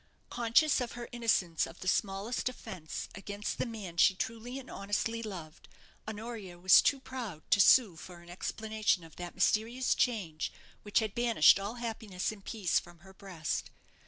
Conscious 0.31 0.81
of 0.81 0.93
her 0.93 1.07
innocence 1.11 1.67
of 1.67 1.81
the 1.81 1.87
smallest 1.87 2.49
offence 2.49 3.07
against 3.13 3.59
the 3.59 3.67
man 3.67 3.97
she 3.97 4.15
truly 4.15 4.57
and 4.57 4.67
honestly 4.67 5.21
loved, 5.21 5.67
Honoria 6.07 6.57
was 6.57 6.81
too 6.81 6.99
proud 6.99 7.43
to 7.51 7.59
sue 7.61 7.95
for 7.97 8.21
an 8.21 8.29
explanation 8.31 9.03
of 9.03 9.17
that 9.17 9.35
mysterious 9.35 9.93
change 9.93 10.51
which 10.81 11.01
had 11.01 11.13
banished 11.13 11.59
all 11.59 11.75
happiness 11.75 12.31
and 12.31 12.43
peace 12.43 12.79
from 12.79 13.01
her 13.01 13.13
breast. 13.13 13.69